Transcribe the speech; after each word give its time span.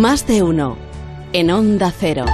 Más 0.00 0.26
de 0.26 0.42
uno. 0.42 0.76
En 1.32 1.52
Onda 1.52 1.92
Cero. 1.92 2.24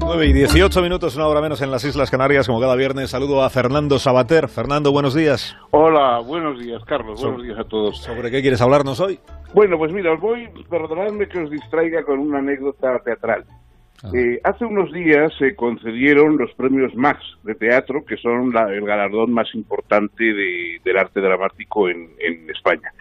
9 0.00 0.26
y 0.26 0.32
18 0.32 0.82
minutos, 0.82 1.14
una 1.14 1.28
hora 1.28 1.40
menos 1.40 1.62
en 1.62 1.70
las 1.70 1.84
Islas 1.84 2.10
Canarias, 2.10 2.48
como 2.48 2.60
cada 2.60 2.74
viernes. 2.74 3.10
Saludo 3.10 3.44
a 3.44 3.50
Fernando 3.50 4.00
Sabater. 4.00 4.48
Fernando, 4.48 4.90
buenos 4.90 5.14
días. 5.14 5.56
Hola, 5.70 6.18
buenos 6.18 6.58
días, 6.58 6.82
Carlos. 6.84 7.22
buenos 7.22 7.44
días 7.44 7.58
a 7.60 7.64
todos. 7.64 7.98
¿Sobre 7.98 8.32
qué 8.32 8.42
quieres 8.42 8.60
hablarnos 8.60 8.98
hoy? 8.98 9.20
Bueno, 9.54 9.78
pues 9.78 9.92
mira, 9.92 10.12
os 10.12 10.20
voy, 10.20 10.48
perdonadme 10.68 11.28
que 11.28 11.38
os 11.38 11.50
distraiga 11.50 12.02
con 12.04 12.18
una 12.18 12.38
anécdota 12.38 12.98
teatral. 13.04 13.44
Ah. 14.02 14.10
Eh, 14.14 14.40
hace 14.44 14.64
unos 14.64 14.92
días 14.92 15.32
se 15.38 15.54
concedieron 15.54 16.36
los 16.36 16.52
premios 16.54 16.94
Max 16.94 17.20
de 17.44 17.54
teatro, 17.54 18.04
que 18.04 18.16
son 18.16 18.52
el 18.56 18.84
galardón 18.84 19.32
más 19.32 19.54
importante 19.54 20.24
del 20.84 20.96
arte 20.98 21.20
dramático 21.20 21.88
en, 21.88 22.10
en 22.18 22.50
España. 22.50 22.92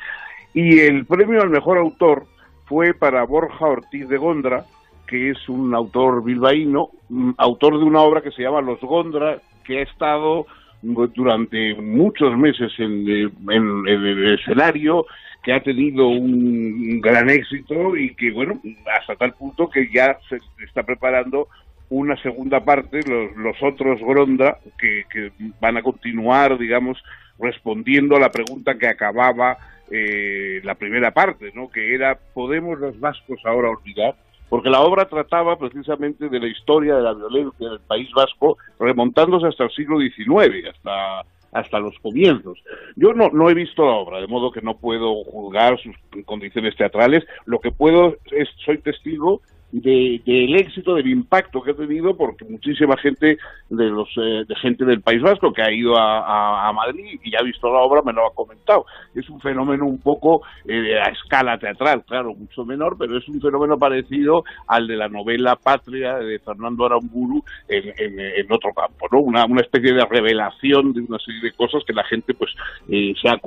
Y 0.54 0.80
el 0.80 1.06
premio 1.06 1.42
al 1.42 1.50
mejor 1.50 1.78
autor 1.78 2.26
fue 2.66 2.94
para 2.94 3.24
Borja 3.24 3.66
Ortiz 3.66 4.08
de 4.08 4.18
Gondra, 4.18 4.66
que 5.08 5.32
es 5.32 5.50
un 5.50 5.76
autor 5.76 6.24
bilbaíno, 6.24 6.90
mm, 7.10 7.32
autor 7.38 7.78
de 7.78 7.84
una 7.84 8.00
obra 8.00 8.22
que 8.22 8.32
se 8.32 8.44
llama 8.44 8.62
Los 8.62 8.80
Gondra, 8.80 9.40
que 9.66 9.80
ha 9.80 9.82
estado 9.84 10.46
durante 10.82 11.76
muchos 11.76 12.36
meses 12.38 12.72
en, 12.80 13.08
el 13.08 14.40
escenario, 14.40 15.06
que 15.44 15.54
ha 15.54 15.64
tenido 15.64 16.08
un 16.08 17.02
gran 17.02 17.30
éxito 17.30 17.96
y 17.96 18.14
que, 18.16 18.32
bueno, 18.32 18.62
hasta 19.00 19.16
tal 19.16 19.34
punto 19.34 19.70
que 19.70 19.90
ya 19.92 20.18
se 20.30 20.38
está 20.64 20.84
preparando 20.84 21.48
una 21.90 22.16
segunda 22.22 22.64
parte, 22.64 23.02
los, 23.08 23.56
otros 23.62 24.00
Gondra, 24.02 24.60
que, 24.78 25.32
van 25.60 25.78
a 25.78 25.84
continuar, 25.84 26.58
digamos, 26.58 27.04
respondiendo 27.40 28.16
a 28.16 28.20
la 28.20 28.30
pregunta 28.30 28.78
que 28.78 28.88
acababa 28.88 29.58
eh, 29.90 30.62
la 30.64 30.76
primera 30.76 31.12
parte, 31.12 31.52
¿no? 31.54 31.70
Que 31.70 31.94
era, 31.94 32.18
¿podemos 32.34 32.80
los 32.80 33.00
vascos 33.00 33.40
ahora 33.46 33.70
olvidar? 33.70 34.16
porque 34.52 34.70
la 34.70 34.82
obra 34.82 35.06
trataba 35.06 35.58
precisamente 35.58 36.28
de 36.28 36.38
la 36.38 36.48
historia 36.48 36.98
de 36.98 37.04
la 37.04 37.14
violencia 37.14 37.70
del 37.70 37.80
País 37.80 38.12
Vasco, 38.14 38.58
remontándose 38.78 39.48
hasta 39.48 39.64
el 39.64 39.72
siglo 39.72 39.98
XIX, 39.98 40.68
hasta 40.68 41.22
hasta 41.52 41.80
los 41.80 41.98
comienzos. 42.00 42.60
Yo 42.96 43.14
no, 43.14 43.30
no 43.30 43.50
he 43.50 43.54
visto 43.54 43.86
la 43.86 43.94
obra, 43.94 44.20
de 44.20 44.28
modo 44.28 44.52
que 44.52 44.62
no 44.62 44.78
puedo 44.78 45.24
juzgar 45.24 45.80
sus 45.80 45.96
condiciones 46.26 46.76
teatrales. 46.76 47.24
Lo 47.46 47.60
que 47.60 47.72
puedo 47.72 48.16
es, 48.32 48.50
soy 48.66 48.78
testigo 48.80 49.42
del 49.72 50.56
éxito, 50.56 50.96
del 50.96 51.08
impacto 51.08 51.62
que 51.62 51.72
ha 51.72 51.74
tenido, 51.74 52.16
porque 52.16 52.46
muchísima 52.46 52.98
gente 52.98 53.38
de 53.70 53.86
los 53.86 54.10
eh, 54.18 54.44
de 54.48 54.56
gente 54.56 54.84
del 54.86 55.02
País 55.02 55.22
Vasco 55.22 55.54
que 55.54 55.62
ha 55.62 55.72
ido 55.72 55.96
a, 55.98 56.72
Madrid 56.74 57.20
y 57.24 57.36
ha 57.36 57.42
visto 57.42 57.72
la 57.72 57.80
obra 57.80 58.02
me 58.02 58.14
lo 58.14 58.26
ha 58.26 58.34
comentado. 58.34 58.86
Es 59.14 59.30
un 59.30 59.40
fenómeno 59.42 59.86
un 59.86 60.00
poco 60.00 60.42
eh, 60.68 60.98
a 60.98 61.10
escala 61.10 61.58
teatral, 61.58 62.04
claro, 62.06 62.34
mucho 62.34 62.66
menor, 62.66 62.96
pero 62.98 63.18
es 63.18 63.28
un 63.28 63.42
fenómeno 63.42 63.78
parecido 63.78 64.44
al 64.68 64.88
de 64.88 64.96
la 64.96 65.10
novela 65.10 65.56
Patria 65.56 66.16
de 66.16 66.40
Fernando 66.40 66.86
Aramburu 66.86 67.44
en, 67.68 67.94
en, 67.98 68.52
otro 68.52 68.74
campo, 68.74 69.08
¿no? 69.12 69.20
Una, 69.20 69.46
una 69.46 69.62
especie 69.62 69.94
de 69.94 70.06
revelación 70.06 70.94
de 70.94 71.02
una 71.02 71.20
serie 71.20 71.42
de 71.42 71.52
cosas 71.52 71.84
que 71.86 71.94
la 71.94 72.04
gente 72.06 72.34
pues 72.34 72.52
eh, 72.90 73.14
se, 73.22 73.30
ha, 73.30 73.40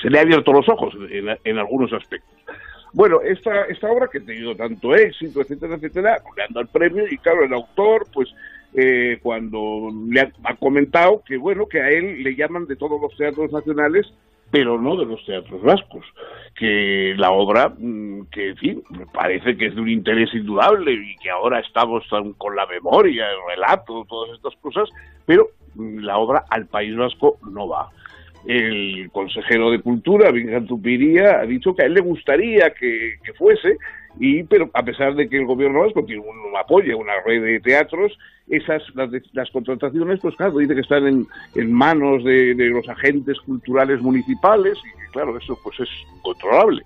se 0.00 0.10
le 0.10 0.18
ha 0.18 0.22
abierto 0.22 0.52
los 0.52 0.68
ojos 0.68 0.94
en, 1.10 1.36
en 1.44 1.58
algunos 1.58 1.92
aspectos. 1.92 2.34
Bueno, 2.94 3.20
esta, 3.22 3.62
esta 3.64 3.90
obra 3.90 4.08
que 4.08 4.18
ha 4.18 4.24
tenido 4.24 4.54
tanto 4.54 4.94
éxito, 4.94 5.40
etcétera, 5.40 5.74
etcétera, 5.74 6.22
le 6.36 6.42
han 6.44 6.56
el 6.56 6.68
premio 6.68 7.04
y 7.10 7.18
claro, 7.18 7.44
el 7.44 7.52
autor, 7.52 8.06
pues 8.12 8.32
eh, 8.72 9.18
cuando 9.20 9.90
le 10.08 10.20
ha, 10.20 10.56
comentado 10.56 11.20
que 11.26 11.36
bueno, 11.36 11.66
que 11.66 11.80
a 11.80 11.90
él 11.90 12.22
le 12.22 12.36
llaman 12.36 12.66
de 12.66 12.76
todos 12.76 13.00
los 13.00 13.16
teatros 13.16 13.50
nacionales, 13.50 14.06
pero 14.52 14.80
no 14.80 14.96
de 14.96 15.06
los 15.06 15.24
teatros 15.26 15.60
vascos, 15.62 16.06
que 16.54 17.14
la 17.16 17.32
obra, 17.32 17.74
mm, 17.76 18.26
que 18.30 18.50
en 18.50 18.56
fin, 18.58 18.82
me 18.90 19.06
parece 19.06 19.56
que 19.56 19.66
es 19.66 19.74
de 19.74 19.80
un 19.80 19.90
interés 19.90 20.32
indudable 20.32 20.92
y 20.92 21.16
que 21.16 21.30
ahora 21.30 21.58
estamos 21.58 22.04
con 22.38 22.54
la 22.54 22.66
memoria, 22.66 23.26
el 23.28 23.56
relato, 23.56 24.06
todas 24.08 24.36
estas 24.36 24.54
cosas, 24.60 24.88
pero 25.26 25.48
mm, 25.74 25.98
la 25.98 26.18
obra 26.18 26.44
al 26.48 26.66
País 26.66 26.96
Vasco 26.96 27.38
no 27.50 27.66
va 27.66 27.90
el 28.46 29.10
consejero 29.10 29.70
de 29.70 29.80
Cultura, 29.80 30.30
Vincent 30.30 30.68
Tupiría, 30.68 31.40
ha 31.40 31.46
dicho 31.46 31.74
que 31.74 31.82
a 31.82 31.86
él 31.86 31.94
le 31.94 32.00
gustaría 32.00 32.70
que, 32.70 33.18
fuese, 33.36 33.78
y 34.18 34.42
pero 34.44 34.70
a 34.74 34.82
pesar 34.84 35.14
de 35.14 35.28
que 35.28 35.38
el 35.38 35.46
gobierno 35.46 35.80
vasco 35.80 36.04
tiene 36.04 36.22
un, 36.22 36.56
apoya 36.56 36.96
una 36.96 37.14
red 37.24 37.42
de 37.42 37.60
teatros, 37.60 38.16
esas 38.48 38.82
las, 39.32 39.50
contrataciones, 39.50 40.20
pues 40.20 40.36
claro, 40.36 40.58
dice 40.58 40.74
que 40.74 40.82
están 40.82 41.06
en, 41.06 41.26
en 41.54 41.72
manos 41.72 42.22
de, 42.24 42.54
los 42.54 42.88
agentes 42.88 43.40
culturales 43.40 44.00
municipales, 44.02 44.78
y 44.78 45.12
claro, 45.12 45.36
eso 45.38 45.58
pues 45.62 45.80
es 45.80 45.88
incontrolable. 46.16 46.82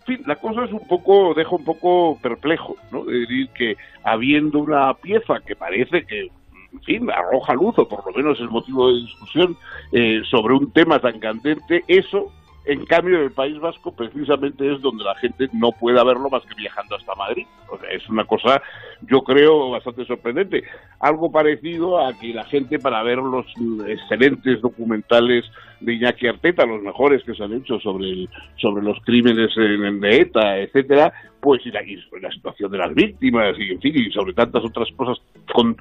En 0.00 0.16
fin, 0.16 0.24
la 0.26 0.36
cosa 0.36 0.64
es 0.64 0.72
un 0.72 0.86
poco, 0.88 1.34
deja 1.34 1.54
un 1.54 1.64
poco 1.64 2.18
perplejo, 2.20 2.76
¿no? 2.90 3.04
De 3.04 3.20
decir 3.20 3.48
que 3.50 3.76
habiendo 4.02 4.58
una 4.58 4.94
pieza 4.94 5.40
que 5.46 5.54
parece 5.54 6.04
que 6.04 6.28
en 6.72 6.82
fin, 6.82 7.10
arroja 7.10 7.54
luz, 7.54 7.78
o 7.78 7.88
por 7.88 8.04
lo 8.06 8.12
menos 8.12 8.38
es 8.40 8.50
motivo 8.50 8.88
de 8.88 9.00
discusión, 9.00 9.56
eh, 9.92 10.20
sobre 10.30 10.54
un 10.54 10.70
tema 10.70 10.98
tan 10.98 11.18
candente, 11.18 11.82
eso, 11.88 12.30
en 12.66 12.84
cambio, 12.84 13.16
en 13.16 13.24
el 13.24 13.32
País 13.32 13.58
Vasco 13.58 13.92
precisamente 13.92 14.70
es 14.72 14.80
donde 14.82 15.02
la 15.04 15.14
gente 15.14 15.48
no 15.52 15.72
puede 15.72 16.04
verlo 16.04 16.28
más 16.28 16.44
que 16.44 16.54
viajando 16.54 16.96
hasta 16.96 17.14
Madrid. 17.14 17.46
es 17.90 18.08
una 18.08 18.24
cosa, 18.24 18.60
yo 19.02 19.22
creo, 19.22 19.70
bastante 19.70 20.04
sorprendente. 20.04 20.64
Algo 21.00 21.30
parecido 21.30 22.04
a 22.04 22.12
que 22.18 22.34
la 22.34 22.44
gente 22.44 22.78
para 22.78 23.02
ver 23.02 23.18
los 23.18 23.46
excelentes 23.86 24.60
documentales 24.60 25.44
de 25.80 25.94
Iñaki 25.94 26.26
Arteta, 26.26 26.66
los 26.66 26.82
mejores 26.82 27.22
que 27.22 27.34
se 27.34 27.44
han 27.44 27.52
hecho 27.52 27.78
sobre, 27.80 28.26
sobre 28.56 28.82
los 28.82 28.98
crímenes 29.04 29.54
de 29.54 30.20
ETA, 30.20 30.58
etcétera, 30.58 31.12
pues 31.40 31.64
y 31.64 31.70
la, 31.70 31.80
la, 32.20 32.30
situación 32.30 32.70
de 32.70 32.78
las 32.78 32.94
víctimas 32.94 33.56
y 33.58 33.70
en 33.70 33.80
fin 33.80 33.92
y 33.96 34.10
sobre 34.10 34.32
tantas 34.32 34.64
otras 34.64 34.88
cosas 34.96 35.18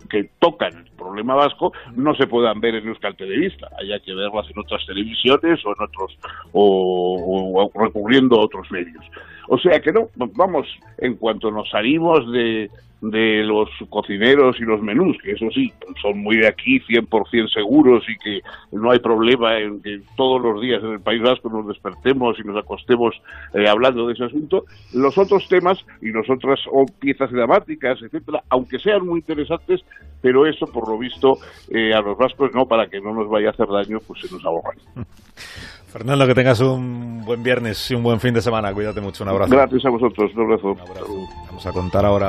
que 0.09 0.29
tocan 0.39 0.77
el 0.77 0.91
problema 0.91 1.35
vasco 1.35 1.73
no 1.95 2.15
se 2.15 2.27
puedan 2.27 2.59
ver 2.61 2.75
en 2.75 2.87
Euskal 2.87 3.15
Televista 3.15 3.67
haya 3.79 3.99
que 3.99 4.13
verlas 4.13 4.45
en 4.49 4.59
otras 4.59 4.85
televisiones 4.85 5.59
o 5.65 5.69
en 5.69 5.83
otros 5.83 6.17
o, 6.53 7.71
recurriendo 7.73 8.39
a 8.39 8.45
otros 8.45 8.69
medios 8.71 9.03
o 9.47 9.57
sea 9.57 9.79
que 9.79 9.91
no 9.91 10.09
vamos 10.15 10.67
en 10.99 11.15
cuanto 11.15 11.49
nos 11.49 11.69
salimos 11.69 12.31
de 12.31 12.69
de 13.01 13.43
los 13.43 13.69
cocineros 13.89 14.55
y 14.59 14.63
los 14.63 14.81
menús, 14.81 15.17
que 15.23 15.31
eso 15.31 15.45
sí, 15.53 15.71
son 16.01 16.19
muy 16.19 16.37
de 16.37 16.47
aquí, 16.47 16.79
100% 16.79 17.53
seguros 17.53 18.03
y 18.09 18.17
que 18.17 18.41
no 18.71 18.91
hay 18.91 18.99
problema 18.99 19.59
en 19.59 19.81
que 19.81 20.01
todos 20.15 20.41
los 20.41 20.61
días 20.61 20.83
en 20.83 20.93
el 20.93 20.99
País 20.99 21.21
Vasco 21.21 21.49
nos 21.49 21.67
despertemos 21.67 22.37
y 22.39 22.47
nos 22.47 22.57
acostemos 22.57 23.15
eh, 23.53 23.67
hablando 23.67 24.07
de 24.07 24.13
ese 24.13 24.25
asunto. 24.25 24.65
Los 24.93 25.17
otros 25.17 25.47
temas 25.47 25.77
y 26.01 26.11
las 26.11 26.27
otras 26.29 26.59
piezas 26.99 27.31
dramáticas, 27.31 28.01
etcétera, 28.01 28.43
aunque 28.49 28.79
sean 28.79 29.05
muy 29.05 29.19
interesantes, 29.19 29.81
pero 30.21 30.47
eso, 30.47 30.65
por 30.65 30.89
lo 30.89 30.97
visto, 30.97 31.37
eh, 31.69 31.93
a 31.93 32.01
los 32.01 32.17
vascos 32.17 32.51
no, 32.53 32.65
para 32.65 32.87
que 32.87 32.99
no 32.99 33.13
nos 33.13 33.29
vaya 33.29 33.49
a 33.49 33.51
hacer 33.51 33.67
daño, 33.67 33.99
pues 34.07 34.21
se 34.21 34.33
nos 34.33 34.43
ahorran. 34.43 34.77
Fernando, 35.87 36.27
que 36.27 36.35
tengas 36.35 36.59
un 36.59 37.23
buen 37.25 37.41
viernes 37.41 37.89
y 37.89 37.95
un 37.95 38.03
buen 38.03 38.19
fin 38.19 38.33
de 38.33 38.41
semana. 38.41 38.73
Cuídate 38.73 38.99
mucho. 38.99 39.23
Un 39.23 39.29
abrazo. 39.29 39.55
Gracias 39.55 39.85
a 39.85 39.89
vosotros. 39.89 40.31
Un 40.35 40.43
abrazo. 40.43 40.75
Vamos 41.47 41.65
a 41.65 41.71
contar 41.71 42.05
ahora. 42.05 42.25